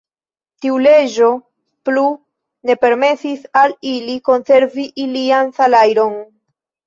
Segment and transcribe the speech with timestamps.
[0.63, 1.27] Tiu leĝo
[1.89, 2.05] plu
[2.69, 6.19] ne permesis al ili konservi ilian salajron.